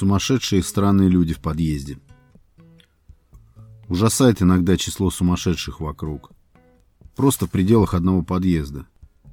Сумасшедшие 0.00 0.60
и 0.60 0.62
странные 0.62 1.10
люди 1.10 1.34
в 1.34 1.40
подъезде. 1.40 1.98
Ужасает 3.86 4.40
иногда 4.40 4.78
число 4.78 5.10
сумасшедших 5.10 5.82
вокруг. 5.82 6.32
Просто 7.14 7.46
в 7.46 7.50
пределах 7.50 7.92
одного 7.92 8.22
подъезда. 8.22 8.86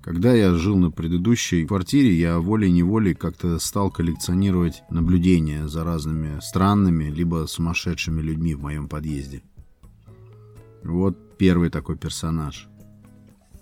Когда 0.03 0.34
я 0.34 0.53
жил 0.55 0.75
на 0.75 0.91
предыдущей 0.91 1.66
квартире, 1.66 2.13
я 2.20 2.39
волей-неволей 2.39 3.13
как-то 3.13 3.57
стал 3.59 3.89
коллекционировать 3.91 4.84
наблюдения 4.89 5.70
за 5.70 5.85
разными 5.85 6.41
странными, 6.41 7.05
либо 7.05 7.45
сумасшедшими 7.47 8.21
людьми 8.21 8.54
в 8.54 8.61
моем 8.61 8.89
подъезде. 8.89 9.43
Вот 10.84 11.38
первый 11.38 11.70
такой 11.70 11.95
персонаж. 11.95 12.68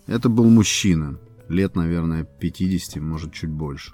Это 0.08 0.28
был 0.28 0.50
мужчина, 0.50 1.20
лет, 1.50 1.76
наверное, 1.76 2.24
50, 2.24 2.96
может, 2.96 3.32
чуть 3.32 3.52
больше. 3.52 3.94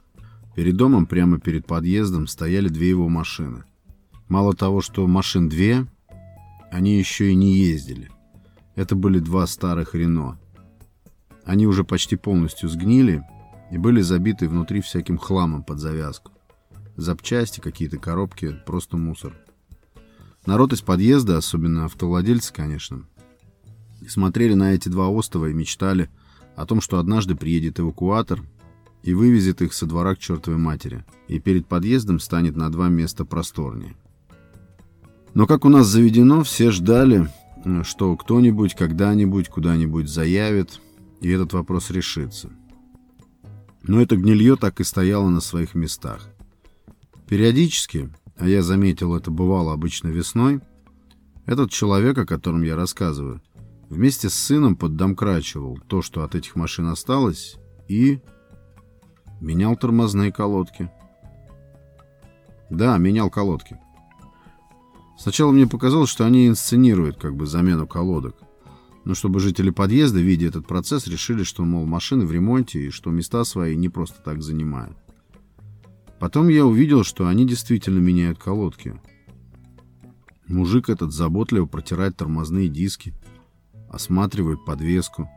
Перед 0.55 0.75
домом, 0.75 1.05
прямо 1.05 1.39
перед 1.39 1.65
подъездом, 1.65 2.27
стояли 2.27 2.67
две 2.67 2.89
его 2.89 3.07
машины. 3.07 3.63
Мало 4.27 4.53
того, 4.53 4.81
что 4.81 5.07
машин 5.07 5.49
две, 5.49 5.87
они 6.71 6.97
еще 6.97 7.31
и 7.31 7.35
не 7.35 7.53
ездили. 7.53 8.09
Это 8.75 8.95
были 8.95 9.19
два 9.19 9.47
старых 9.47 9.95
Рено. 9.95 10.39
Они 11.45 11.67
уже 11.67 11.83
почти 11.83 12.15
полностью 12.15 12.69
сгнили 12.69 13.23
и 13.71 13.77
были 13.77 14.01
забиты 14.01 14.47
внутри 14.47 14.81
всяким 14.81 15.17
хламом 15.17 15.63
под 15.63 15.79
завязку. 15.79 16.31
Запчасти, 16.97 17.61
какие-то 17.61 17.97
коробки, 17.97 18.55
просто 18.65 18.97
мусор. 18.97 19.35
Народ 20.45 20.73
из 20.73 20.81
подъезда, 20.81 21.37
особенно 21.37 21.85
автовладельцы, 21.85 22.53
конечно, 22.53 23.05
смотрели 24.07 24.54
на 24.54 24.73
эти 24.73 24.89
два 24.89 25.09
острова 25.09 25.48
и 25.48 25.54
мечтали 25.54 26.09
о 26.55 26.65
том, 26.65 26.81
что 26.81 26.99
однажды 26.99 27.35
приедет 27.35 27.79
эвакуатор 27.79 28.41
и 29.04 29.13
вывезет 29.13 29.62
их 29.62 29.74
со 29.74 29.85
двора 29.85 30.16
к 30.16 30.20
чертовой 30.20 30.60
матери, 30.60 31.05
и 31.27 31.40
перед 31.40 31.68
подъездом 31.68 32.20
станет 32.20 32.55
на 32.55 32.71
два 32.71 32.90
места 32.90 33.26
просторнее. 33.26 33.96
Но, 35.34 35.48
как 35.48 35.66
у 35.66 35.70
нас 35.70 35.88
заведено, 35.88 36.44
все 36.44 36.71
ждали, 36.71 37.29
что 37.84 38.16
кто-нибудь 38.16 38.76
когда-нибудь 38.76 39.49
куда-нибудь 39.49 40.10
заявит, 40.10 40.79
и 41.22 41.29
этот 41.29 41.54
вопрос 41.54 41.90
решится. 41.90 42.49
Но 43.84 44.02
это 44.02 44.16
гнилье 44.16 44.55
так 44.55 44.79
и 44.79 44.84
стояло 44.84 45.29
на 45.29 45.41
своих 45.41 45.74
местах. 45.74 46.27
Периодически, 47.27 48.10
а 48.38 48.48
я 48.48 48.62
заметил, 48.62 49.16
это 49.16 49.32
бывало 49.32 49.74
обычно 49.74 50.10
весной, 50.10 50.60
этот 51.46 51.72
человек, 51.72 52.18
о 52.18 52.26
котором 52.26 52.62
я 52.62 52.76
рассказываю, 52.76 53.41
вместе 53.90 54.29
с 54.29 54.34
сыном 54.34 54.76
поддомкрачивал 54.76 55.79
то, 55.88 56.02
что 56.02 56.24
от 56.24 56.35
этих 56.35 56.55
машин 56.55 56.88
осталось, 56.88 57.55
и 57.88 58.20
менял 59.41 59.75
тормозные 59.75 60.31
колодки. 60.31 60.89
Да, 62.70 62.97
менял 62.97 63.29
колодки. 63.29 63.77
Сначала 65.17 65.51
мне 65.51 65.67
показалось, 65.67 66.09
что 66.09 66.25
они 66.25 66.47
инсценируют 66.47 67.17
как 67.17 67.35
бы 67.35 67.45
замену 67.45 67.85
колодок. 67.85 68.38
Но 69.03 69.13
чтобы 69.16 69.39
жители 69.39 69.72
подъезда, 69.72 70.19
видя 70.19 70.47
этот 70.47 70.67
процесс, 70.67 71.07
решили, 71.07 71.44
что, 71.44 71.63
мол, 71.63 71.85
машины 71.85 72.25
в 72.25 72.31
ремонте 72.31 72.88
и 72.88 72.89
что 72.91 73.09
места 73.09 73.44
свои 73.44 73.75
не 73.75 73.89
просто 73.89 74.22
так 74.23 74.41
занимают. 74.41 74.97
Потом 76.19 76.50
я 76.50 76.66
увидел, 76.66 77.03
что 77.03 77.28
они 77.28 77.47
действительно 77.47 78.00
меняют 78.00 78.38
колодки. 78.38 79.00
Мужик 80.47 80.89
этот 80.89 81.11
заботливо 81.11 81.66
протирает 81.66 82.16
тормозные 82.16 82.67
диски, 82.67 83.13
осматривает 83.89 84.63
подвеску. 84.66 85.28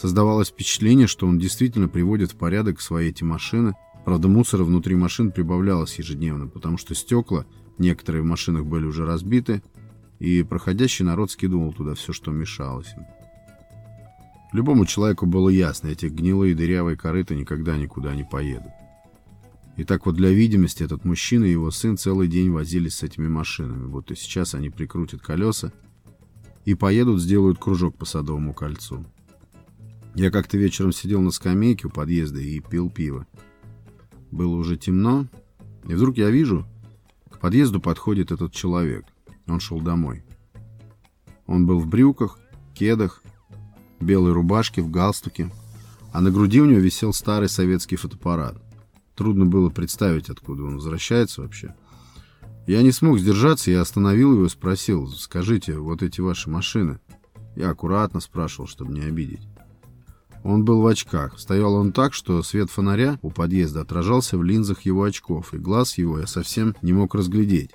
Создавалось 0.00 0.48
впечатление, 0.48 1.06
что 1.06 1.26
он 1.26 1.38
действительно 1.38 1.86
приводит 1.86 2.32
в 2.32 2.36
порядок 2.36 2.80
свои 2.80 3.10
эти 3.10 3.22
машины. 3.22 3.74
Правда, 4.06 4.28
мусора 4.28 4.64
внутри 4.64 4.96
машин 4.96 5.30
прибавлялось 5.30 5.98
ежедневно, 5.98 6.46
потому 6.46 6.78
что 6.78 6.94
стекла, 6.94 7.44
некоторые 7.76 8.22
в 8.22 8.24
машинах 8.24 8.64
были 8.64 8.86
уже 8.86 9.04
разбиты, 9.04 9.62
и 10.18 10.42
проходящий 10.42 11.04
народ 11.04 11.30
скидывал 11.30 11.74
туда 11.74 11.92
все, 11.92 12.14
что 12.14 12.30
мешалось 12.30 12.90
им. 12.96 13.04
Любому 14.54 14.86
человеку 14.86 15.26
было 15.26 15.50
ясно, 15.50 15.88
эти 15.88 16.06
гнилые 16.06 16.54
дырявые 16.54 16.96
корыта 16.96 17.34
никогда 17.34 17.76
никуда 17.76 18.14
не 18.14 18.24
поедут. 18.24 18.72
И 19.76 19.84
так 19.84 20.06
вот 20.06 20.14
для 20.14 20.30
видимости 20.30 20.82
этот 20.82 21.04
мужчина 21.04 21.44
и 21.44 21.50
его 21.50 21.70
сын 21.70 21.98
целый 21.98 22.26
день 22.26 22.50
возились 22.50 22.94
с 22.94 23.02
этими 23.02 23.28
машинами. 23.28 24.02
И 24.08 24.14
сейчас 24.14 24.54
они 24.54 24.70
прикрутят 24.70 25.20
колеса 25.20 25.74
и 26.64 26.72
поедут, 26.74 27.20
сделают 27.20 27.58
кружок 27.58 27.98
по 27.98 28.06
Садовому 28.06 28.54
кольцу. 28.54 29.04
Я 30.14 30.30
как-то 30.30 30.58
вечером 30.58 30.92
сидел 30.92 31.20
на 31.20 31.30
скамейке 31.30 31.86
у 31.86 31.90
подъезда 31.90 32.40
и 32.40 32.60
пил 32.60 32.90
пиво. 32.90 33.26
Было 34.30 34.56
уже 34.56 34.76
темно, 34.76 35.26
и 35.86 35.94
вдруг 35.94 36.16
я 36.16 36.30
вижу, 36.30 36.66
к 37.30 37.38
подъезду 37.38 37.80
подходит 37.80 38.32
этот 38.32 38.52
человек. 38.52 39.04
Он 39.46 39.60
шел 39.60 39.80
домой. 39.80 40.24
Он 41.46 41.66
был 41.66 41.80
в 41.80 41.86
брюках, 41.86 42.38
кедах, 42.74 43.22
белой 44.00 44.32
рубашке, 44.32 44.82
в 44.82 44.90
галстуке, 44.90 45.50
а 46.12 46.20
на 46.20 46.30
груди 46.30 46.60
у 46.60 46.66
него 46.66 46.80
висел 46.80 47.12
старый 47.12 47.48
советский 47.48 47.96
фотоаппарат. 47.96 48.60
Трудно 49.14 49.46
было 49.46 49.70
представить, 49.70 50.30
откуда 50.30 50.64
он 50.64 50.74
возвращается 50.74 51.42
вообще. 51.42 51.74
Я 52.66 52.82
не 52.82 52.92
смог 52.92 53.18
сдержаться, 53.18 53.70
я 53.70 53.80
остановил 53.80 54.32
его 54.34 54.46
и 54.46 54.48
спросил, 54.48 55.08
скажите, 55.08 55.78
вот 55.78 56.02
эти 56.02 56.20
ваши 56.20 56.48
машины? 56.48 57.00
Я 57.56 57.70
аккуратно 57.70 58.20
спрашивал, 58.20 58.68
чтобы 58.68 58.92
не 58.92 59.02
обидеть. 59.02 59.49
Он 60.42 60.64
был 60.64 60.80
в 60.80 60.86
очках. 60.86 61.38
Стоял 61.38 61.74
он 61.74 61.92
так, 61.92 62.14
что 62.14 62.42
свет 62.42 62.70
фонаря 62.70 63.18
у 63.22 63.30
подъезда 63.30 63.82
отражался 63.82 64.38
в 64.38 64.42
линзах 64.42 64.82
его 64.82 65.04
очков, 65.04 65.52
и 65.52 65.58
глаз 65.58 65.98
его 65.98 66.18
я 66.18 66.26
совсем 66.26 66.74
не 66.82 66.92
мог 66.92 67.14
разглядеть. 67.14 67.72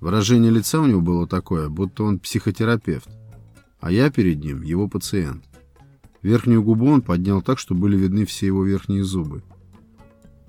Выражение 0.00 0.50
лица 0.50 0.80
у 0.80 0.86
него 0.86 1.00
было 1.00 1.28
такое, 1.28 1.68
будто 1.68 2.04
он 2.04 2.18
психотерапевт, 2.18 3.08
а 3.80 3.92
я 3.92 4.10
перед 4.10 4.42
ним 4.42 4.62
его 4.62 4.88
пациент. 4.88 5.44
Верхнюю 6.22 6.62
губу 6.62 6.86
он 6.86 7.02
поднял 7.02 7.42
так, 7.42 7.58
что 7.58 7.74
были 7.74 7.96
видны 7.96 8.24
все 8.24 8.46
его 8.46 8.64
верхние 8.64 9.04
зубы. 9.04 9.42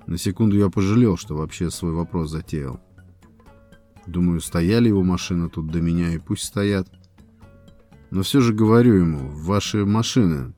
На 0.06 0.18
секунду 0.18 0.56
я 0.56 0.70
пожалел, 0.70 1.16
что 1.16 1.36
вообще 1.36 1.70
свой 1.70 1.92
вопрос 1.92 2.30
затеял. 2.30 2.80
Думаю, 4.06 4.40
стояли 4.40 4.88
его 4.88 5.02
машины 5.02 5.48
тут 5.48 5.68
до 5.68 5.80
меня, 5.80 6.12
и 6.12 6.18
пусть 6.18 6.44
стоят. 6.44 6.88
Но 8.10 8.22
все 8.22 8.40
же 8.40 8.52
говорю 8.52 8.94
ему, 8.94 9.30
ваши 9.30 9.84
машины, 9.84 10.52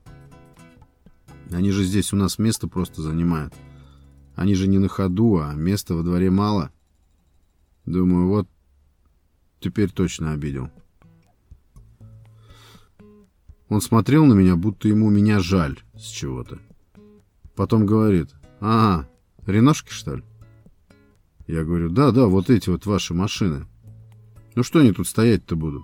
они 1.51 1.71
же 1.71 1.83
здесь 1.83 2.13
у 2.13 2.15
нас 2.15 2.39
место 2.39 2.67
просто 2.67 3.01
занимают. 3.01 3.53
Они 4.35 4.53
же 4.55 4.67
не 4.67 4.77
на 4.77 4.87
ходу, 4.87 5.37
а 5.37 5.53
места 5.53 5.95
во 5.95 6.03
дворе 6.03 6.29
мало. 6.29 6.71
Думаю, 7.85 8.27
вот 8.27 8.47
теперь 9.59 9.91
точно 9.91 10.33
обидел. 10.33 10.69
Он 13.69 13.81
смотрел 13.81 14.25
на 14.25 14.33
меня, 14.33 14.55
будто 14.55 14.87
ему 14.87 15.09
меня 15.09 15.39
жаль 15.39 15.79
с 15.95 16.03
чего-то. 16.03 16.59
Потом 17.55 17.85
говорит, 17.85 18.29
ага, 18.59 19.09
реношки, 19.45 19.91
что 19.91 20.15
ли? 20.15 20.23
Я 21.47 21.63
говорю, 21.63 21.89
да, 21.89 22.11
да, 22.11 22.27
вот 22.27 22.49
эти 22.49 22.69
вот 22.69 22.85
ваши 22.85 23.13
машины. 23.13 23.65
Ну 24.55 24.63
что 24.63 24.79
они 24.79 24.91
тут 24.91 25.07
стоять-то 25.07 25.55
будут? 25.55 25.83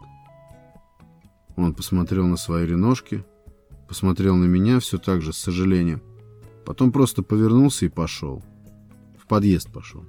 Он 1.56 1.74
посмотрел 1.74 2.28
на 2.28 2.38
свои 2.38 2.66
реношки, 2.66 3.26
посмотрел 3.88 4.36
на 4.36 4.46
меня 4.46 4.80
все 4.80 4.98
так 4.98 5.22
же 5.22 5.34
с 5.34 5.38
сожалением. 5.38 6.02
Потом 6.66 6.92
просто 6.92 7.24
повернулся 7.24 7.86
и 7.86 7.90
пошел. 7.90 8.44
В 9.18 9.28
подъезд 9.28 9.72
пошел. 9.72 10.06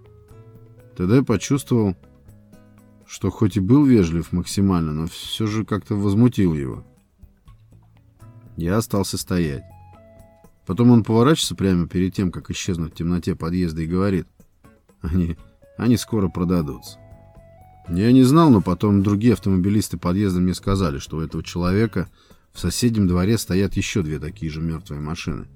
Тогда 0.97 1.17
я 1.17 1.23
почувствовал, 1.23 1.97
что 3.07 3.31
хоть 3.31 3.57
и 3.57 3.61
был 3.61 3.85
вежлив 3.85 4.33
максимально, 4.33 4.93
но 4.93 5.07
все 5.07 5.47
же 5.47 5.65
как-то 5.65 5.95
возмутил 5.97 6.55
его. 6.55 6.85
Я 8.57 8.77
остался 8.77 9.19
стоять. 9.19 9.65
Потом 10.67 10.91
он 10.91 11.05
поворачивается 11.05 11.55
прямо 11.55 11.89
перед 11.89 12.15
тем, 12.15 12.31
как 12.31 12.51
исчезнуть 12.51 12.93
в 12.93 12.97
темноте 12.97 13.35
подъезда 13.35 13.83
и 13.83 13.87
говорит, 13.87 14.27
они, 15.03 15.37
они 15.77 15.97
скоро 15.97 16.29
продадутся. 16.29 16.99
Я 17.89 18.13
не 18.13 18.23
знал, 18.23 18.51
но 18.51 18.63
потом 18.63 19.03
другие 19.03 19.35
автомобилисты 19.35 19.99
подъезда 19.99 20.41
мне 20.41 20.55
сказали, 20.55 20.99
что 20.99 21.19
у 21.19 21.21
этого 21.21 21.45
человека 21.45 22.09
в 22.55 22.61
соседнем 22.61 23.09
дворе 23.09 23.37
стоят 23.37 23.75
еще 23.75 24.03
две 24.03 24.21
такие 24.21 24.51
же 24.51 24.63
мертвые 24.63 25.01
машины. 25.01 25.47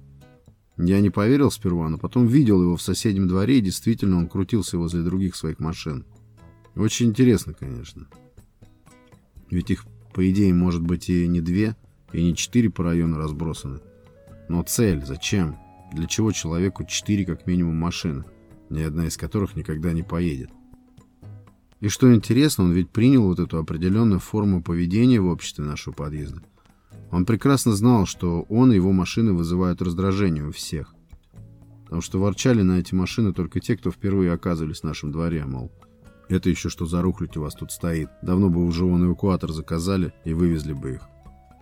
Я 0.77 0.99
не 0.99 1.09
поверил 1.09 1.49
сперва, 1.49 1.89
но 1.89 1.97
потом 1.97 2.27
видел 2.27 2.61
его 2.61 2.75
в 2.75 2.81
соседнем 2.81 3.27
дворе, 3.27 3.57
и 3.57 3.61
действительно 3.61 4.17
он 4.17 4.27
крутился 4.27 4.77
возле 4.77 5.01
других 5.01 5.35
своих 5.35 5.59
машин. 5.59 6.05
Очень 6.75 7.07
интересно, 7.07 7.53
конечно. 7.53 8.07
Ведь 9.49 9.71
их, 9.71 9.85
по 10.13 10.29
идее, 10.29 10.53
может 10.53 10.81
быть 10.81 11.09
и 11.09 11.25
не 11.27 11.41
две, 11.41 11.75
и 12.11 12.21
не 12.21 12.35
четыре 12.35 12.69
по 12.69 12.83
району 12.83 13.17
разбросаны. 13.17 13.79
Но 14.49 14.61
цель, 14.63 15.03
зачем? 15.05 15.57
Для 15.93 16.05
чего 16.05 16.31
человеку 16.31 16.83
четыре 16.83 17.25
как 17.25 17.47
минимум 17.47 17.75
машины, 17.75 18.25
ни 18.69 18.81
одна 18.81 19.07
из 19.07 19.15
которых 19.17 19.55
никогда 19.55 19.93
не 19.93 20.03
поедет? 20.03 20.51
И 21.79 21.87
что 21.87 22.13
интересно, 22.13 22.65
он 22.65 22.73
ведь 22.73 22.89
принял 22.89 23.23
вот 23.23 23.39
эту 23.39 23.57
определенную 23.57 24.19
форму 24.19 24.61
поведения 24.61 25.21
в 25.21 25.27
обществе 25.27 25.63
нашего 25.63 25.93
подъезда. 25.93 26.43
Он 27.11 27.25
прекрасно 27.25 27.73
знал, 27.73 28.05
что 28.05 28.43
он 28.49 28.71
и 28.71 28.75
его 28.75 28.91
машины 28.91 29.33
вызывают 29.33 29.81
раздражение 29.81 30.47
у 30.47 30.51
всех. 30.51 30.93
Потому 31.83 32.01
что 32.01 32.19
ворчали 32.19 32.61
на 32.61 32.79
эти 32.79 32.93
машины 32.93 33.33
только 33.33 33.59
те, 33.59 33.75
кто 33.75 33.91
впервые 33.91 34.31
оказывались 34.31 34.81
в 34.81 34.83
нашем 34.83 35.11
дворе, 35.11 35.45
мол. 35.45 35.71
Это 36.27 36.49
еще 36.49 36.69
что 36.69 36.85
за 36.85 37.01
рухлядь 37.01 37.35
у 37.37 37.41
вас 37.41 37.55
тут 37.55 37.71
стоит. 37.71 38.09
Давно 38.21 38.49
бы 38.49 38.63
уже 38.63 38.85
вон 38.85 39.05
эвакуатор 39.05 39.51
заказали 39.51 40.13
и 40.23 40.33
вывезли 40.33 40.73
бы 40.73 40.93
их. 40.93 41.01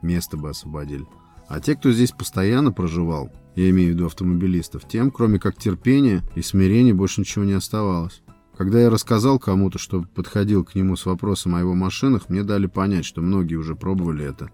Место 0.01 0.35
бы 0.35 0.49
освободили. 0.49 1.05
А 1.47 1.61
те, 1.61 1.75
кто 1.75 1.91
здесь 1.91 2.11
постоянно 2.11 2.73
проживал, 2.73 3.31
я 3.55 3.69
имею 3.69 3.91
в 3.91 3.93
виду 3.93 4.05
автомобилистов, 4.07 4.85
тем, 4.85 5.11
кроме 5.11 5.39
как 5.39 5.57
терпения 5.57 6.21
и 6.35 6.41
смирения, 6.41 6.93
больше 6.93 7.21
ничего 7.21 7.45
не 7.45 7.53
оставалось. 7.53 8.21
Когда 8.57 8.81
я 8.81 8.89
рассказал 8.89 9.39
кому-то, 9.39 9.79
что 9.79 10.01
подходил 10.01 10.65
к 10.65 10.75
нему 10.75 10.97
с 10.97 11.05
вопросом 11.05 11.55
о 11.55 11.59
его 11.59 11.73
машинах, 11.73 12.27
мне 12.27 12.43
дали 12.43 12.65
понять, 12.65 13.05
что 13.05 13.21
многие 13.21 13.55
уже 13.55 13.75
пробовали 13.75 14.25
это. 14.25 14.49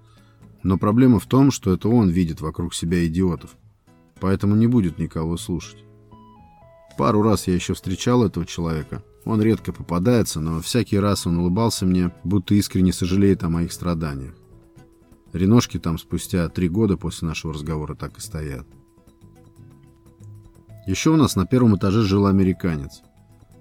Но 0.63 0.77
проблема 0.77 1.19
в 1.19 1.25
том, 1.25 1.51
что 1.51 1.73
это 1.73 1.89
он 1.89 2.09
видит 2.09 2.41
вокруг 2.41 2.73
себя 2.73 3.05
идиотов. 3.05 3.51
Поэтому 4.19 4.55
не 4.55 4.67
будет 4.67 4.97
никого 4.97 5.37
слушать. 5.37 5.83
Пару 6.97 7.21
раз 7.21 7.47
я 7.47 7.53
еще 7.53 7.73
встречал 7.73 8.23
этого 8.23 8.45
человека. 8.45 9.03
Он 9.25 9.41
редко 9.41 9.73
попадается, 9.73 10.39
но 10.39 10.61
всякий 10.61 10.99
раз 10.99 11.27
он 11.27 11.37
улыбался 11.37 11.85
мне, 11.85 12.11
будто 12.23 12.55
искренне 12.55 12.93
сожалеет 12.93 13.43
о 13.43 13.49
моих 13.49 13.71
страданиях. 13.71 14.35
Реношки 15.33 15.79
там 15.79 15.97
спустя 15.97 16.47
три 16.49 16.69
года 16.69 16.95
после 16.95 17.27
нашего 17.27 17.53
разговора 17.53 17.95
так 17.95 18.17
и 18.17 18.21
стоят. 18.21 18.67
Еще 20.85 21.09
у 21.09 21.15
нас 21.15 21.35
на 21.35 21.45
первом 21.45 21.77
этаже 21.77 22.03
жил 22.03 22.27
американец. 22.27 23.01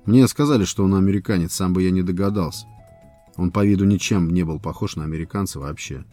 Мне 0.05 0.27
сказали, 0.27 0.65
что 0.65 0.85
он 0.85 0.95
американец, 0.95 1.55
сам 1.55 1.73
бы 1.73 1.83
я 1.83 1.91
не 1.91 2.03
догадался. 2.03 2.67
Он 3.37 3.51
по 3.51 3.65
виду 3.65 3.85
ничем 3.85 4.29
не 4.31 4.43
был 4.43 4.61
похож 4.61 4.97
на 4.97 5.05
американца 5.05 5.59
вообще. 5.61 6.05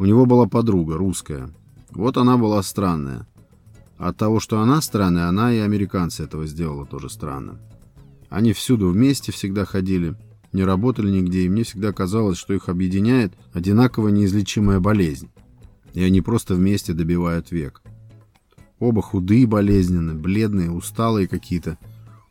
У 0.00 0.06
него 0.06 0.24
была 0.24 0.46
подруга, 0.46 0.96
русская. 0.96 1.50
Вот 1.90 2.16
она 2.16 2.38
была 2.38 2.62
странная. 2.62 3.26
От 3.98 4.16
того, 4.16 4.40
что 4.40 4.58
она 4.62 4.80
странная, 4.80 5.28
она 5.28 5.52
и 5.52 5.58
американцы 5.58 6.24
этого 6.24 6.46
сделала 6.46 6.86
тоже 6.86 7.10
странно. 7.10 7.60
Они 8.30 8.54
всюду 8.54 8.88
вместе 8.88 9.30
всегда 9.30 9.66
ходили, 9.66 10.14
не 10.54 10.64
работали 10.64 11.10
нигде, 11.10 11.42
и 11.42 11.50
мне 11.50 11.64
всегда 11.64 11.92
казалось, 11.92 12.38
что 12.38 12.54
их 12.54 12.70
объединяет 12.70 13.34
одинаково 13.52 14.08
неизлечимая 14.08 14.80
болезнь. 14.80 15.28
И 15.92 16.02
они 16.02 16.22
просто 16.22 16.54
вместе 16.54 16.94
добивают 16.94 17.50
век. 17.50 17.82
Оба 18.78 19.02
худые, 19.02 19.46
болезненные, 19.46 20.16
бледные, 20.16 20.70
усталые 20.70 21.28
какие-то, 21.28 21.76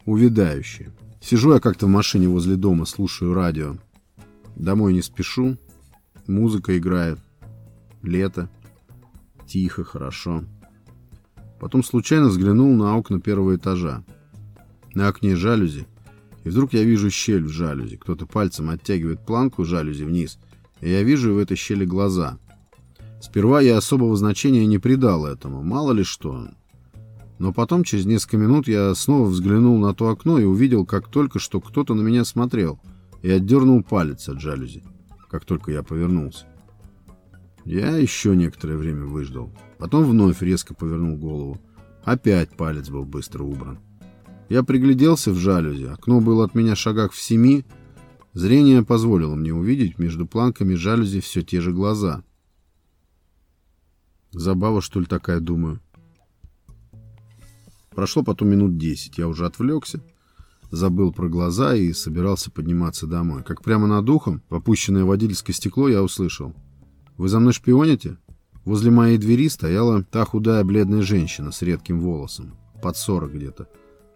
увядающие. 0.07 0.91
Сижу 1.21 1.53
я 1.53 1.59
как-то 1.59 1.85
в 1.85 1.89
машине 1.89 2.29
возле 2.29 2.55
дома, 2.55 2.85
слушаю 2.85 3.35
радио. 3.35 3.75
Домой 4.55 4.93
не 4.93 5.03
спешу, 5.03 5.55
музыка 6.25 6.75
играет. 6.75 7.19
Лето. 8.03 8.49
Тихо, 9.47 9.83
хорошо. 9.83 10.43
Потом 11.59 11.83
случайно 11.83 12.27
взглянул 12.27 12.75
на 12.75 12.95
окна 12.97 13.19
первого 13.19 13.55
этажа. 13.55 14.03
На 14.93 15.07
окне 15.07 15.35
жалюзи— 15.35 15.87
и 16.43 16.49
вдруг 16.49 16.73
я 16.73 16.83
вижу 16.83 17.09
щель 17.09 17.43
в 17.43 17.49
жалюзи. 17.49 17.97
Кто-то 17.97 18.25
пальцем 18.25 18.69
оттягивает 18.69 19.25
планку 19.25 19.65
жалюзи 19.65 20.03
вниз, 20.03 20.39
и 20.81 20.89
я 20.89 21.03
вижу 21.03 21.33
в 21.33 21.37
этой 21.37 21.57
щели 21.57 21.85
глаза. 21.85 22.37
Сперва 23.21 23.61
я 23.61 23.77
особого 23.77 24.15
значения 24.15 24.65
не 24.65 24.79
придал 24.79 25.25
этому, 25.25 25.61
мало 25.61 25.91
ли 25.91 26.03
что. 26.03 26.47
Но 27.37 27.53
потом, 27.53 27.83
через 27.83 28.05
несколько 28.05 28.37
минут, 28.37 28.67
я 28.67 28.93
снова 28.95 29.27
взглянул 29.27 29.77
на 29.77 29.93
то 29.93 30.09
окно 30.09 30.39
и 30.39 30.43
увидел, 30.43 30.85
как 30.85 31.07
только 31.09 31.39
что 31.39 31.61
кто-то 31.61 31.93
на 31.93 32.01
меня 32.01 32.25
смотрел, 32.25 32.79
и 33.21 33.29
отдернул 33.29 33.83
палец 33.83 34.27
от 34.29 34.39
жалюзи, 34.39 34.83
как 35.29 35.45
только 35.45 35.71
я 35.71 35.83
повернулся. 35.83 36.45
Я 37.65 37.97
еще 37.97 38.35
некоторое 38.35 38.77
время 38.77 39.05
выждал. 39.05 39.51
Потом 39.77 40.05
вновь 40.05 40.41
резко 40.41 40.73
повернул 40.73 41.17
голову. 41.17 41.59
Опять 42.03 42.55
палец 42.55 42.89
был 42.89 43.05
быстро 43.05 43.43
убран. 43.43 43.79
Я 44.49 44.63
пригляделся 44.63 45.31
в 45.31 45.35
жалюзи. 45.35 45.85
Окно 45.85 46.21
было 46.21 46.45
от 46.45 46.55
меня 46.55 46.75
шагах 46.75 47.11
в 47.11 47.21
семи. 47.21 47.65
Зрение 48.33 48.83
позволило 48.83 49.35
мне 49.35 49.53
увидеть 49.53 49.99
между 49.99 50.25
планками 50.25 50.73
жалюзи 50.73 51.19
все 51.19 51.41
те 51.43 51.61
же 51.61 51.71
глаза. 51.71 52.23
Забава, 54.31 54.81
что 54.81 54.99
ли, 54.99 55.05
такая, 55.05 55.39
думаю. 55.39 55.79
Прошло 57.91 58.23
потом 58.23 58.49
минут 58.49 58.77
десять. 58.77 59.17
Я 59.17 59.27
уже 59.27 59.45
отвлекся, 59.45 60.01
забыл 60.71 61.11
про 61.11 61.27
глаза 61.27 61.75
и 61.75 61.91
собирался 61.93 62.49
подниматься 62.51 63.07
домой. 63.07 63.43
Как 63.43 63.61
прямо 63.61 63.87
над 63.87 64.09
ухом, 64.09 64.41
в 64.49 64.55
опущенное 64.55 65.03
водительское 65.03 65.53
стекло, 65.55 65.89
я 65.89 66.01
услышал. 66.01 66.55
«Вы 67.19 67.27
за 67.27 67.41
мной 67.41 67.51
шпионите?» 67.51 68.15
Возле 68.63 68.91
моей 68.91 69.17
двери 69.17 69.49
стояла 69.49 70.03
та 70.03 70.23
худая 70.23 70.63
бледная 70.63 71.01
женщина 71.01 71.51
с 71.51 71.61
редким 71.61 71.99
волосом, 71.99 72.55
под 72.81 72.95
сорок 72.95 73.33
где-то. 73.33 73.67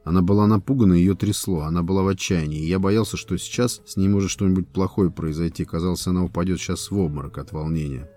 Она 0.06 0.22
была 0.22 0.48
напугана, 0.48 0.94
ее 0.94 1.14
трясло, 1.14 1.64
она 1.64 1.84
была 1.84 2.04
в 2.04 2.08
отчаянии, 2.08 2.64
и 2.64 2.70
я 2.70 2.80
боялся, 2.80 3.18
что 3.18 3.38
сейчас 3.38 3.82
с 3.86 3.98
ней 3.98 4.08
может 4.08 4.30
что-нибудь 4.30 4.70
плохое 4.70 5.12
произойти. 5.12 5.66
Казалось, 5.66 6.08
она 6.08 6.24
упадет 6.24 6.60
сейчас 6.60 6.92
в 6.92 6.98
обморок 6.98 7.38
от 7.40 7.52
волнения. 7.52 8.10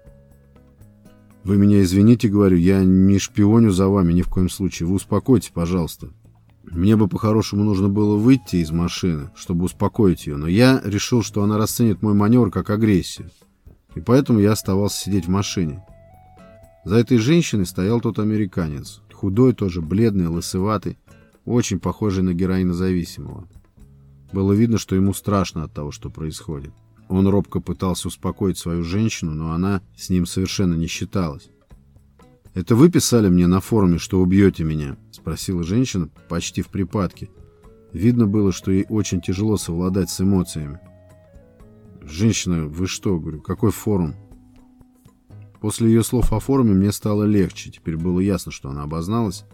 «Вы 1.43 1.57
меня 1.57 1.83
извините,— 1.83 2.29
говорю,— 2.31 2.57
я 2.59 2.85
не 2.85 3.19
шпионю 3.19 3.71
за 3.71 3.89
вами 3.89 4.13
ни 4.13 4.23
в 4.23 4.29
коем 4.29 4.49
случае. 4.49 4.89
Вы 4.89 4.95
успокойтесь, 4.95 5.51
пожалуйста. 5.53 6.11
Мне 6.63 6.95
бы 6.95 7.09
по-хорошему 7.09 7.65
нужно 7.65 7.89
было 7.89 8.17
выйти 8.17 8.57
из 8.57 8.71
машины, 8.71 9.31
чтобы 9.35 9.65
успокоить 9.65 10.29
ее, 10.29 10.37
но 10.37 10.47
я 10.47 10.81
решил, 10.85 11.25
что 11.25 11.43
она 11.43 11.59
расценит 11.59 12.03
мой 12.03 12.15
маневр 12.15 12.53
как 12.53 12.71
агрессию, 12.71 13.31
и 13.97 14.01
поэтому 14.01 14.39
я 14.39 14.53
оставался 14.53 15.01
сидеть 15.01 15.27
в 15.27 15.31
машине. 15.31 15.83
За 16.85 16.97
этой 16.97 17.19
женщиной 17.19 17.67
стоял 17.67 18.01
тот 18.01 18.21
американец, 18.21 19.01
худой 19.13 19.55
тоже, 19.55 19.81
бледный, 19.81 20.29
лысоватый, 20.29 20.99
очень 21.45 21.81
похожий 21.81 22.23
на 22.23 22.35
героинозависимого. 22.35 23.49
Было 24.33 24.53
видно, 24.53 24.79
что 24.79 24.95
ему 24.95 25.15
страшно 25.15 25.65
от 25.65 25.73
того, 25.73 25.91
что 25.91 26.11
происходит. 26.11 26.73
Он 27.09 27.27
робко 27.27 27.61
пытался 27.61 28.09
успокоить 28.09 28.59
свою 28.59 28.83
женщину, 28.83 29.33
но 29.33 29.53
она 29.53 29.81
с 29.97 30.11
ним 30.11 30.27
совершенно 30.27 30.75
не 30.75 30.87
считалась. 30.87 31.49
«Это 32.53 32.75
вы 32.75 32.91
писали 32.91 33.29
мне 33.29 33.47
на 33.47 33.61
форуме, 33.61 33.99
что 33.99 34.21
убьете 34.21 34.65
меня?»— 34.65 34.97
спросила 35.11 35.63
женщина 35.63 36.09
почти 36.29 36.63
в 36.63 36.69
припадке. 36.69 37.31
Видно 37.93 38.27
было, 38.27 38.53
что 38.53 38.71
ей 38.71 38.87
очень 38.89 39.21
тяжело 39.21 39.57
совладать 39.57 40.11
с 40.11 40.21
эмоциями. 40.21 40.81
«Женщина, 42.09 42.67
вы 42.67 42.87
что?»— 42.87 43.19
говорю. 43.21 43.41
«Какой 43.41 43.71
форум?» 43.71 44.15
После 45.61 45.89
ее 45.89 46.05
слов 46.05 46.33
о 46.33 46.39
форуме 46.39 46.73
мне 46.73 46.93
стало 46.93 47.25
легче. 47.25 47.71
Теперь 47.71 47.97
было 47.97 48.21
ясно, 48.21 48.53
что 48.53 48.71
она 48.71 48.85
обозналась. 48.85 49.45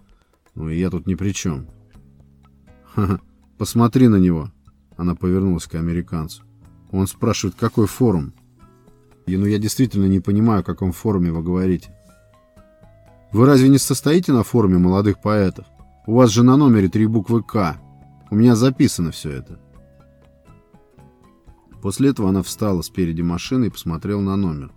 Ну 0.55 0.69
и 0.69 0.79
я 0.79 0.91
тут 0.91 1.07
ни 1.07 1.15
при 1.15 1.33
чем. 1.33 1.67
Ха-ха, 2.95 3.21
посмотри 3.57 4.09
на 4.09 4.17
него. 4.17 4.51
Она 4.97 5.15
повернулась 5.15 5.67
к 5.67 5.75
американцу. 5.75 6.43
Он 6.91 7.07
спрашивает, 7.07 7.57
какой 7.59 7.87
форум? 7.87 8.35
И 9.27 9.37
ну 9.37 9.47
я 9.47 9.59
действительно 9.59 10.07
не 10.07 10.21
понимаю, 10.21 10.61
о 10.61 10.65
каком 10.65 10.93
форуме 10.93 11.33
вы 11.33 11.43
говорите. 11.43 11.95
Вы 13.33 13.47
разве 13.47 13.71
не 13.71 13.79
состоите 13.79 14.33
на 14.33 14.43
форуме 14.43 14.77
молодых 14.77 15.23
поэтов? 15.23 15.65
У 16.07 16.17
вас 16.17 16.31
же 16.31 16.43
на 16.43 16.57
номере 16.57 16.89
три 16.89 17.07
буквы 17.07 17.43
«К». 17.43 17.81
У 18.31 18.35
меня 18.35 18.57
записано 18.57 19.13
все 19.13 19.31
это. 19.31 19.59
После 21.83 22.11
этого 22.11 22.29
она 22.29 22.45
встала 22.45 22.81
спереди 22.83 23.23
машины 23.23 23.67
и 23.67 23.71
посмотрела 23.71 24.21
на 24.21 24.37
номер. 24.37 24.73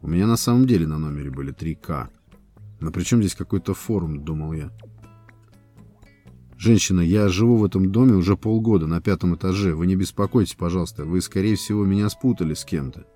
У 0.00 0.08
меня 0.08 0.26
на 0.26 0.38
самом 0.38 0.66
деле 0.66 0.86
на 0.86 0.98
номере 0.98 1.30
были 1.30 1.52
три 1.52 1.74
«К». 1.74 2.08
Но 2.80 2.90
при 2.90 3.02
чем 3.02 3.20
здесь 3.20 3.34
какой-то 3.34 3.74
форум, 3.74 4.24
думал 4.24 4.54
я. 4.54 4.72
«Женщина, 6.56 7.00
я 7.00 7.28
живу 7.28 7.56
в 7.56 7.64
этом 7.64 7.92
доме 7.92 8.14
уже 8.14 8.36
полгода, 8.36 8.86
на 8.86 9.00
пятом 9.02 9.34
этаже. 9.34 9.74
Вы 9.74 9.86
не 9.86 9.94
беспокойтесь, 9.94 10.54
пожалуйста. 10.54 11.04
Вы, 11.04 11.20
скорее 11.20 11.54
всего, 11.54 11.84
меня 11.84 12.08
спутали 12.08 12.54
с 12.54 12.64
кем-то». 12.64 13.06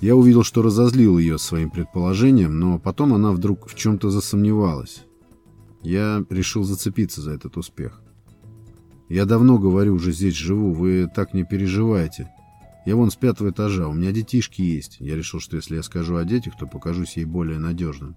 Я 0.00 0.16
увидел, 0.16 0.42
что 0.42 0.62
разозлил 0.62 1.16
ее 1.16 1.38
своим 1.38 1.70
предположением, 1.70 2.58
но 2.58 2.78
потом 2.78 3.14
она 3.14 3.32
вдруг 3.32 3.68
в 3.68 3.74
чем-то 3.74 4.10
засомневалась. 4.10 5.04
Я 5.82 6.24
решил 6.28 6.64
зацепиться 6.64 7.22
за 7.22 7.30
этот 7.32 7.56
успех. 7.56 8.02
«Я 9.12 9.26
давно, 9.26 9.58
говорю, 9.58 9.96
уже 9.96 10.10
здесь 10.10 10.34
живу. 10.34 10.72
Вы 10.72 11.06
так 11.14 11.34
не 11.34 11.44
переживайте. 11.44 12.32
Я 12.86 12.96
вон 12.96 13.10
с 13.10 13.14
пятого 13.14 13.50
этажа. 13.50 13.86
У 13.86 13.92
меня 13.92 14.10
детишки 14.10 14.62
есть. 14.62 14.96
Я 15.00 15.16
решил, 15.16 15.38
что 15.38 15.56
если 15.56 15.76
я 15.76 15.82
скажу 15.82 16.16
о 16.16 16.24
детях, 16.24 16.54
то 16.58 16.66
покажусь 16.66 17.18
ей 17.18 17.26
более 17.26 17.58
надежным». 17.58 18.16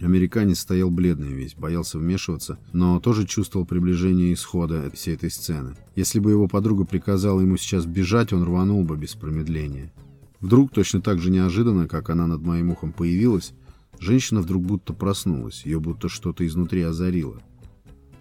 Американец 0.00 0.60
стоял 0.60 0.90
бледный 0.90 1.34
весь, 1.34 1.54
боялся 1.54 1.98
вмешиваться, 1.98 2.58
но 2.72 3.00
тоже 3.00 3.26
чувствовал 3.26 3.66
приближение 3.66 4.32
исхода 4.32 4.90
всей 4.94 5.14
этой 5.14 5.30
сцены. 5.30 5.74
Если 5.94 6.20
бы 6.20 6.30
его 6.30 6.48
подруга 6.48 6.86
приказала 6.86 7.42
ему 7.42 7.58
сейчас 7.58 7.84
бежать, 7.84 8.32
он 8.32 8.44
рванул 8.44 8.82
бы 8.82 8.96
без 8.96 9.12
промедления. 9.12 9.92
Вдруг, 10.40 10.72
точно 10.72 11.02
так 11.02 11.18
же 11.18 11.30
неожиданно, 11.30 11.86
как 11.86 12.08
она 12.08 12.26
над 12.26 12.40
моим 12.40 12.70
ухом 12.70 12.94
появилась, 12.94 13.52
женщина 13.98 14.40
вдруг 14.40 14.62
будто 14.64 14.94
проснулась, 14.94 15.66
ее 15.66 15.80
будто 15.80 16.08
что-то 16.08 16.46
изнутри 16.46 16.80
озарило. 16.80 17.42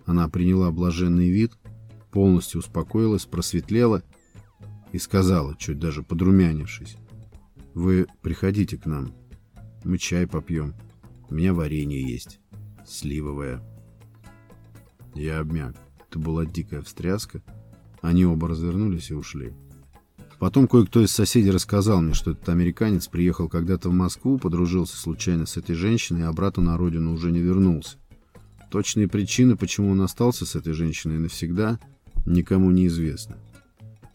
Она 0.06 0.28
приняла 0.28 0.70
блаженный 0.72 1.30
вид, 1.30 1.54
полностью 2.12 2.60
успокоилась, 2.60 3.26
просветлела 3.26 4.04
и 4.92 5.00
сказала, 5.00 5.56
чуть 5.58 5.80
даже 5.80 6.04
подрумянившись, 6.04 6.98
«Вы 7.74 8.08
приходите 8.22 8.78
к 8.78 8.86
нам, 8.86 9.14
мы 9.84 9.98
чай 9.98 10.28
попьем». 10.28 10.74
У 11.30 11.36
меня 11.36 11.54
варенье 11.54 12.02
есть. 12.02 12.40
сливовая. 12.88 13.62
Я 15.14 15.40
обмяк. 15.40 15.76
Это 16.10 16.18
была 16.18 16.46
дикая 16.46 16.82
встряска. 16.82 17.44
Они 18.02 18.26
оба 18.26 18.48
развернулись 18.48 19.12
и 19.12 19.14
ушли. 19.14 19.54
Потом 20.40 20.68
кое-кто 20.68 21.04
из 21.04 21.12
соседей 21.12 21.52
рассказал 21.52 22.02
мне, 22.02 22.16
что 22.16 22.32
этот 22.32 22.50
американец 22.50 23.08
приехал 23.08 23.48
когда-то 23.48 23.90
в 23.90 23.94
Москву, 23.94 24.40
подружился 24.40 24.98
случайно 24.98 25.46
с 25.46 25.58
этой 25.58 25.76
женщиной, 25.76 26.26
а 26.26 26.30
обратно 26.30 26.64
на 26.64 26.78
родину 26.78 27.14
уже 27.14 27.32
не 27.32 27.40
вернулся. 27.40 27.98
Точные 28.72 29.08
причины, 29.08 29.56
почему 29.56 29.92
он 29.92 30.02
остался 30.02 30.48
с 30.48 30.56
этой 30.56 30.74
женщиной 30.74 31.20
навсегда, 31.20 31.80
никому 32.26 32.72
не 32.72 32.88
известны. 32.88 33.38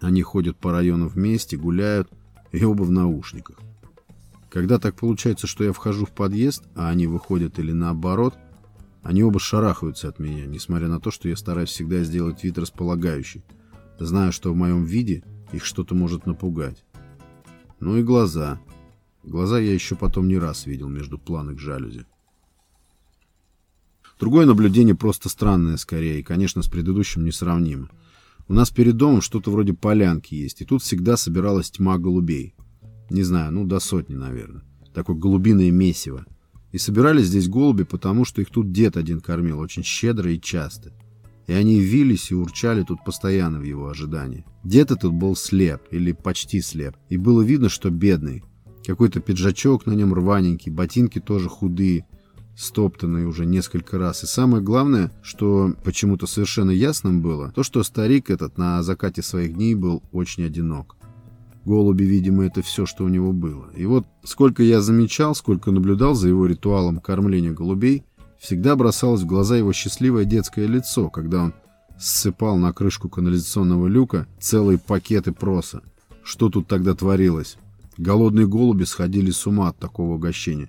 Они 0.01 0.23
ходят 0.23 0.57
по 0.57 0.73
району 0.73 1.09
вместе, 1.09 1.57
гуляют, 1.57 2.11
и 2.53 2.65
оба 2.65 2.83
в 2.83 2.91
наушниках. 2.91 3.59
Когда 4.51 4.79
так 4.79 4.95
получается, 4.95 5.47
что 5.47 5.65
я 5.65 5.73
вхожу 5.73 6.07
в 6.07 6.13
подъезд, 6.13 6.63
а 6.77 6.89
они 6.89 7.07
выходят 7.07 7.59
или 7.59 7.73
наоборот, 7.73 8.35
они 9.03 9.23
оба 9.23 9.41
шарахаются 9.41 10.09
от 10.09 10.19
меня, 10.19 10.47
несмотря 10.47 10.89
на 10.89 11.01
то, 11.01 11.11
что 11.11 11.29
я 11.29 11.37
стараюсь 11.37 11.71
всегда 11.71 12.05
сделать 12.05 12.45
вид 12.45 12.57
располагающий, 12.59 13.45
зная, 13.99 14.31
что 14.31 14.53
в 14.53 14.57
моем 14.57 14.85
виде 14.85 15.25
их 15.53 15.65
что-то 15.65 15.95
может 15.95 16.27
напугать. 16.27 16.85
Ну 17.81 17.97
и 17.97 18.03
глаза. 18.03 18.61
Глаза 19.25 19.59
я 19.59 19.75
еще 19.75 19.97
потом 19.97 20.29
не 20.29 20.39
раз 20.39 20.67
видел 20.67 20.89
между 20.89 21.19
планок 21.19 21.59
жалюзи. 21.59 22.07
Другое 24.25 24.47
наблюдение 24.47 24.95
просто 24.95 25.29
странное 25.29 25.77
скорее, 25.77 26.21
и, 26.21 26.23
конечно, 26.23 26.63
с 26.63 26.67
предыдущим 26.67 27.27
несравнимо. 27.27 27.91
У 28.49 28.55
нас 28.55 28.71
перед 28.71 28.97
домом 28.97 29.21
что-то 29.21 29.51
вроде 29.51 29.75
полянки 29.75 30.35
есть, 30.35 30.63
и 30.63 30.65
тут 30.65 30.83
всегда 30.83 31.19
собиралась 31.19 31.71
тьма 31.71 31.99
голубей. 31.99 32.55
Не 33.11 33.23
знаю, 33.23 33.53
ну 33.53 33.67
до 33.67 33.81
сотни, 33.81 34.15
наверное. 34.15 34.63
Такое 34.95 35.15
голубиное 35.15 35.71
месиво. 35.71 36.25
И 36.73 36.79
собирались 36.79 37.27
здесь 37.27 37.51
голуби, 37.51 37.83
потому 37.83 38.25
что 38.25 38.41
их 38.41 38.49
тут 38.49 38.73
дед 38.73 38.97
один 38.97 39.21
кормил, 39.21 39.59
очень 39.59 39.83
щедро 39.85 40.33
и 40.33 40.41
часто. 40.41 40.95
И 41.47 41.53
они 41.53 41.79
вились 41.81 42.31
и 42.31 42.35
урчали 42.35 42.83
тут 42.83 43.05
постоянно 43.05 43.59
в 43.59 43.65
его 43.65 43.91
ожидании. 43.91 44.47
Дед 44.65 44.91
этот 44.91 45.13
был 45.13 45.37
слеп, 45.37 45.83
или 45.91 46.13
почти 46.13 46.63
слеп, 46.63 46.97
и 47.11 47.19
было 47.19 47.43
видно, 47.43 47.69
что 47.69 47.91
бедный. 47.91 48.43
Какой-то 48.87 49.21
пиджачок 49.21 49.85
на 49.85 49.93
нем 49.93 50.15
рваненький, 50.15 50.73
ботинки 50.73 51.21
тоже 51.21 51.51
худые, 51.51 52.07
стоптанные 52.57 53.27
уже 53.27 53.47
несколько 53.47 53.99
раз. 53.99 54.25
И 54.25 54.27
самое 54.27 54.63
главное, 54.63 55.11
что 55.23 55.75
почему-то 55.85 56.27
совершенно 56.27 56.71
ясным 56.71 57.21
было, 57.21 57.53
то, 57.55 57.63
что 57.63 57.83
старик 57.83 58.31
этот 58.31 58.59
на 58.59 58.83
закате 58.83 59.23
своих 59.23 59.55
дней 59.55 59.75
был 59.75 60.03
очень 60.13 60.45
одинок. 60.45 60.97
Голуби, 61.65 62.05
видимо, 62.05 62.45
это 62.45 62.63
все, 62.63 62.85
что 62.85 63.05
у 63.05 63.09
него 63.09 63.33
было. 63.33 63.71
И 63.75 63.87
вот 63.87 64.07
сколько 64.23 64.63
я 64.63 64.81
замечал, 64.81 65.35
сколько 65.35 65.71
наблюдал 65.71 66.15
за 66.15 66.29
его 66.29 66.47
ритуалом 66.47 67.01
кормления 67.01 67.53
голубей, 67.53 68.05
всегда 68.39 68.77
бросалось 68.77 69.23
в 69.23 69.27
глаза 69.27 69.57
его 69.57 69.73
счастливое 69.73 70.25
детское 70.25 70.67
лицо, 70.67 71.09
когда 71.09 71.45
он 71.45 71.55
ссыпал 71.99 72.59
на 72.59 72.73
крышку 72.73 73.09
канализационного 73.09 73.87
люка 73.87 74.27
целые 74.39 74.79
пакеты 74.79 75.33
проса. 75.33 75.83
Что 76.23 76.51
тут 76.51 76.69
тогда 76.69 76.95
творилось? 76.95 77.57
Голодные 77.97 78.47
голуби 78.47 78.85
сходили 78.85 79.31
с 79.31 79.47
ума 79.47 79.69
от 79.69 79.79
такого 79.79 80.15
угощения. 80.15 80.69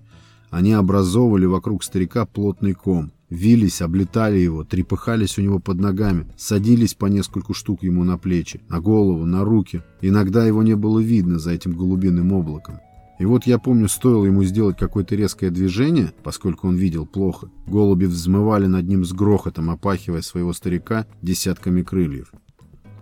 Они 0.50 0.74
образовывали 0.74 1.46
вокруг 1.46 1.84
старика 1.84 2.25
плотный 2.25 2.74
ком. 2.74 3.12
Вились, 3.30 3.82
облетали 3.82 4.38
его, 4.38 4.64
трепыхались 4.64 5.38
у 5.38 5.42
него 5.42 5.60
под 5.60 5.80
ногами, 5.80 6.28
садились 6.38 6.94
по 6.94 7.08
нескольку 7.08 7.54
штук 7.54 7.84
ему 7.84 8.04
на 8.04 8.18
плечи, 8.18 8.62
на 8.70 8.80
голову, 8.80 9.25
на 9.25 9.44
руки. 9.44 9.82
Иногда 10.02 10.46
его 10.46 10.62
не 10.64 10.75
было 10.75 11.00
видно 11.00 11.40
за 11.40 11.52
этим 11.52 11.74
голубиным 11.74 12.32
облаком. 12.32 12.80
И 13.18 13.25
вот 13.25 13.48
я 13.48 13.60
помню, 13.60 13.88
стоило 13.88 14.25
ему 14.25 14.44
сделать 14.44 14.78
какое-то 14.78 15.16
резкое 15.16 15.50
движение, 15.50 16.14
поскольку 16.24 16.68
он 16.68 16.75
видел 16.75 17.06
плохо, 17.06 17.50
голуби 17.66 18.06
взмывали 18.06 18.68
над 18.68 18.88
ним 18.88 19.06
с 19.06 19.14
грохотом, 19.14 19.70
опахивая 19.70 20.22
своего 20.22 20.54
старика 20.54 21.08
десятками 21.22 21.82
крыльев. 21.82 22.32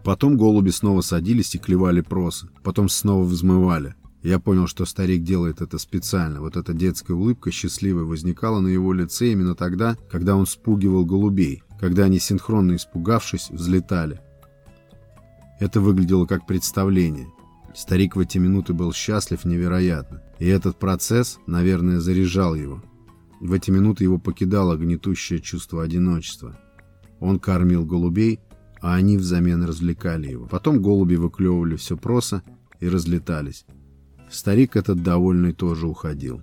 Потом 0.03 0.37
голуби 0.37 0.69
снова 0.69 1.01
садились 1.01 1.55
и 1.55 1.59
клевали 1.59 2.01
просы, 2.01 2.47
потом 2.61 2.89
снова 2.89 3.23
взмывали. 3.23 3.95
Я 4.23 4.39
понял, 4.39 4.67
что 4.67 4.85
старик 4.85 5.23
делает 5.23 5.61
это 5.61 5.77
специально. 5.77 6.39
Вот 6.39 6.55
эта 6.55 6.73
детская 6.73 7.13
улыбка 7.13 7.51
счастливая 7.51 8.05
возникала 8.05 8.61
на 8.61 8.69
его 8.69 8.93
лице 8.93 9.33
именно 9.33 9.53
тогда, 9.53 9.97
когда 10.09 10.37
он 10.37 10.47
спугивал 10.47 11.05
голубей, 11.05 11.61
когда 11.77 12.05
они, 12.05 12.19
синхронно 12.19 12.77
испугавшись, 12.77 13.49
взлетали. 13.49 14.21
Это 15.59 15.81
выглядело 15.81 16.25
как 16.25 16.47
представление. 16.47 17.27
Старик 17.75 18.15
в 18.15 18.19
эти 18.19 18.37
минуты 18.37 18.73
был 18.73 18.93
счастлив 18.93 19.43
невероятно. 19.43 20.21
И 20.39 20.47
этот 20.47 20.79
процесс, 20.79 21.39
наверное, 21.45 21.99
заряжал 21.99 22.55
его. 22.55 22.81
В 23.41 23.51
эти 23.51 23.71
минуты 23.71 24.05
его 24.05 24.19
покидало 24.19 24.77
гнетущее 24.77 25.41
чувство 25.41 25.83
одиночества. 25.83 26.57
Он 27.19 27.39
кормил 27.39 27.85
голубей, 27.85 28.39
а 28.81 28.93
они 28.95 29.17
взамен 29.17 29.65
развлекали 29.65 30.29
его. 30.29 30.45
Потом 30.45 30.81
голуби 30.81 31.15
выклевывали 31.15 31.75
все 31.75 31.97
просо 31.97 32.41
и 32.79 32.87
разлетались. 32.87 33.65
Старик 34.33 34.75
этот 34.75 35.03
довольный 35.03 35.53
тоже 35.53 35.85
уходил. 35.85 36.41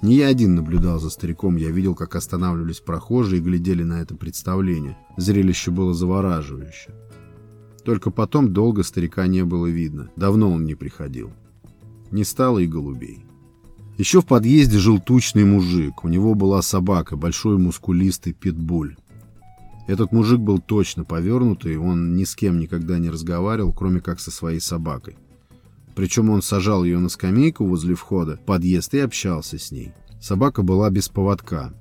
Не 0.00 0.14
я 0.14 0.28
один 0.28 0.54
наблюдал 0.54 1.00
за 1.00 1.10
стариком, 1.10 1.56
я 1.56 1.70
видел, 1.70 1.96
как 1.96 2.14
останавливались 2.14 2.78
прохожие 2.78 3.40
и 3.40 3.44
глядели 3.44 3.82
на 3.82 4.00
это 4.00 4.14
представление. 4.14 4.96
Зрелище 5.16 5.72
было 5.72 5.92
завораживающее. 5.92 6.94
Только 7.84 8.12
потом 8.12 8.52
долго 8.52 8.84
старика 8.84 9.26
не 9.26 9.44
было 9.44 9.66
видно. 9.66 10.10
Давно 10.14 10.52
он 10.52 10.64
не 10.64 10.76
приходил. 10.76 11.32
Не 12.12 12.22
стало 12.22 12.60
и 12.60 12.68
голубей. 12.68 13.24
Еще 13.98 14.20
в 14.20 14.26
подъезде 14.26 14.78
жил 14.78 15.00
тучный 15.00 15.44
мужик. 15.44 16.04
У 16.04 16.08
него 16.08 16.36
была 16.36 16.62
собака, 16.62 17.16
большой 17.16 17.58
мускулистый 17.58 18.34
питбуль. 18.34 18.96
Этот 19.88 20.12
мужик 20.12 20.38
был 20.38 20.60
точно 20.60 21.04
повернутый, 21.04 21.76
он 21.76 22.14
ни 22.14 22.22
с 22.22 22.36
кем 22.36 22.60
никогда 22.60 22.98
не 23.00 23.10
разговаривал, 23.10 23.72
кроме 23.72 24.00
как 24.00 24.20
со 24.20 24.30
своей 24.30 24.60
собакой. 24.60 25.18
Причем 25.94 26.30
он 26.30 26.42
сажал 26.42 26.84
ее 26.84 26.98
на 26.98 27.08
скамейку 27.08 27.64
возле 27.64 27.94
входа 27.94 28.36
в 28.36 28.40
подъезд 28.40 28.94
и 28.94 28.98
общался 28.98 29.58
с 29.58 29.70
ней. 29.70 29.92
Собака 30.20 30.62
была 30.62 30.90
без 30.90 31.08
поводка. 31.08 31.72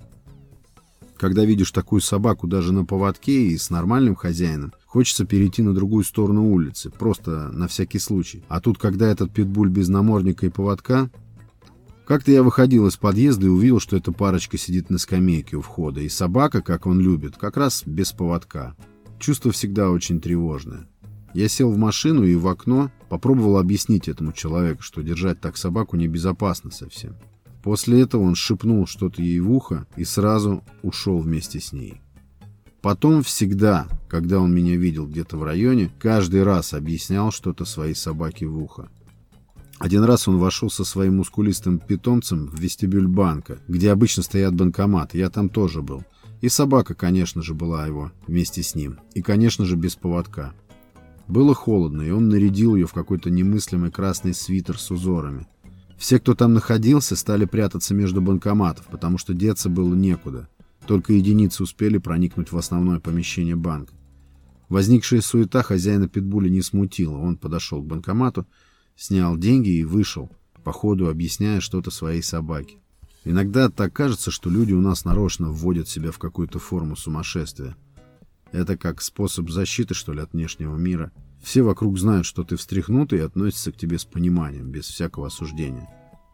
Когда 1.17 1.43
видишь 1.43 1.71
такую 1.71 1.99
собаку 1.99 2.47
даже 2.47 2.71
на 2.71 2.85
поводке 2.85 3.47
и 3.47 3.57
с 3.57 3.69
нормальным 3.69 4.15
хозяином, 4.15 4.73
хочется 4.85 5.25
перейти 5.25 5.61
на 5.61 5.73
другую 5.73 6.05
сторону 6.05 6.49
улицы, 6.49 6.89
просто 6.89 7.49
на 7.49 7.67
всякий 7.67 7.99
случай. 7.99 8.43
А 8.47 8.61
тут, 8.61 8.77
когда 8.77 9.09
этот 9.09 9.31
питбуль 9.31 9.69
без 9.69 9.89
намордника 9.89 10.45
и 10.45 10.49
поводка... 10.49 11.09
Как-то 12.05 12.31
я 12.31 12.41
выходил 12.41 12.87
из 12.87 12.97
подъезда 12.97 13.45
и 13.45 13.49
увидел, 13.49 13.79
что 13.79 13.95
эта 13.95 14.11
парочка 14.11 14.57
сидит 14.57 14.89
на 14.89 14.97
скамейке 14.97 15.57
у 15.57 15.61
входа, 15.61 16.01
и 16.01 16.09
собака, 16.09 16.63
как 16.63 16.87
он 16.87 16.99
любит, 16.99 17.37
как 17.37 17.55
раз 17.55 17.83
без 17.85 18.13
поводка. 18.13 18.75
Чувство 19.19 19.51
всегда 19.51 19.91
очень 19.91 20.19
тревожное. 20.19 20.87
Я 21.35 21.47
сел 21.47 21.71
в 21.71 21.77
машину 21.77 22.23
и 22.23 22.33
в 22.33 22.47
окно 22.47 22.89
попробовал 23.09 23.57
объяснить 23.57 24.07
этому 24.07 24.31
человеку, 24.31 24.83
что 24.83 25.01
держать 25.01 25.41
так 25.41 25.57
собаку 25.57 25.97
небезопасно 25.97 26.71
совсем. 26.71 27.15
После 27.63 28.01
этого 28.01 28.21
он 28.21 28.35
шепнул 28.35 28.87
что-то 28.87 29.21
ей 29.21 29.39
в 29.39 29.51
ухо 29.51 29.85
и 29.97 30.03
сразу 30.05 30.63
ушел 30.81 31.19
вместе 31.19 31.59
с 31.59 31.73
ней. 31.73 32.01
Потом 32.81 33.23
всегда, 33.23 33.87
когда 34.07 34.39
он 34.39 34.53
меня 34.53 34.77
видел 34.77 35.05
где-то 35.05 35.35
в 35.35 35.43
районе, 35.43 35.91
каждый 35.99 36.43
раз 36.43 36.73
объяснял 36.73 37.31
что-то 37.31 37.65
своей 37.65 37.95
собаке 37.95 38.45
в 38.45 38.57
ухо. 38.57 38.89
Один 39.79 40.03
раз 40.03 40.27
он 40.27 40.37
вошел 40.37 40.69
со 40.69 40.85
своим 40.85 41.17
мускулистым 41.17 41.79
питомцем 41.79 42.47
в 42.47 42.59
вестибюль 42.59 43.07
банка, 43.07 43.59
где 43.67 43.91
обычно 43.91 44.23
стоят 44.23 44.53
банкоматы, 44.53 45.17
я 45.17 45.29
там 45.29 45.49
тоже 45.49 45.81
был. 45.81 46.03
И 46.41 46.47
собака, 46.47 46.95
конечно 46.95 47.41
же, 47.41 47.53
была 47.53 47.85
его 47.85 48.11
вместе 48.27 48.63
с 48.63 48.75
ним. 48.75 48.99
И, 49.13 49.21
конечно 49.21 49.65
же, 49.65 49.75
без 49.75 49.95
поводка. 49.95 50.53
Было 51.29 51.53
холодно, 51.53 52.01
и 52.01 52.09
он 52.09 52.27
нарядил 52.27 52.75
ее 52.75 52.87
в 52.87 52.93
какой-то 52.93 53.29
немыслимый 53.29 53.91
красный 53.91 54.33
свитер 54.33 54.79
с 54.79 54.89
узорами. 54.89 55.47
Все, 55.95 56.17
кто 56.19 56.33
там 56.33 56.55
находился, 56.55 57.15
стали 57.15 57.45
прятаться 57.45 57.93
между 57.93 58.19
банкоматов, 58.19 58.87
потому 58.87 59.19
что 59.19 59.35
деться 59.35 59.69
было 59.69 59.93
некуда. 59.93 60.49
Только 60.87 61.13
единицы 61.13 61.61
успели 61.61 61.99
проникнуть 61.99 62.51
в 62.51 62.57
основное 62.57 62.99
помещение 62.99 63.55
банка. 63.55 63.93
Возникшая 64.69 65.21
суета 65.21 65.61
хозяина 65.61 66.07
питбуля 66.07 66.49
не 66.49 66.63
смутила. 66.63 67.17
Он 67.17 67.37
подошел 67.37 67.83
к 67.83 67.85
банкомату, 67.85 68.47
снял 68.95 69.37
деньги 69.37 69.69
и 69.69 69.83
вышел, 69.83 70.31
по 70.63 70.71
ходу 70.71 71.09
объясняя 71.09 71.59
что-то 71.59 71.91
своей 71.91 72.23
собаке. 72.23 72.77
Иногда 73.23 73.69
так 73.69 73.93
кажется, 73.93 74.31
что 74.31 74.49
люди 74.49 74.73
у 74.73 74.81
нас 74.81 75.05
нарочно 75.05 75.51
вводят 75.51 75.87
себя 75.87 76.11
в 76.11 76.17
какую-то 76.17 76.57
форму 76.57 76.95
сумасшествия. 76.95 77.75
Это 78.51 78.77
как 78.77 79.01
способ 79.01 79.49
защиты, 79.49 79.93
что 79.93 80.13
ли, 80.13 80.21
от 80.21 80.33
внешнего 80.33 80.75
мира. 80.75 81.11
Все 81.41 81.61
вокруг 81.61 81.97
знают, 81.97 82.25
что 82.25 82.43
ты 82.43 82.55
встряхнутый 82.55 83.19
и 83.19 83.23
относятся 83.23 83.71
к 83.71 83.77
тебе 83.77 83.97
с 83.97 84.05
пониманием, 84.05 84.71
без 84.71 84.85
всякого 84.85 85.27
осуждения. 85.27 85.87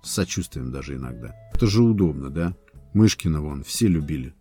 С 0.04 0.12
сочувствием 0.12 0.72
даже 0.72 0.96
иногда. 0.96 1.36
Это 1.54 1.68
же 1.68 1.84
удобно, 1.84 2.30
да? 2.30 2.56
Мышкина 2.94 3.42
вон, 3.42 3.64
все 3.64 3.88
любили. 3.88 4.34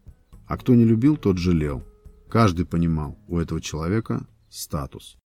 А 0.46 0.56
кто 0.56 0.74
не 0.74 0.84
любил, 0.84 1.16
тот 1.16 1.38
жалел. 1.38 1.84
Каждый 2.28 2.66
понимал, 2.66 3.18
у 3.28 3.38
этого 3.38 3.60
человека 3.60 4.26
статус. 4.48 5.16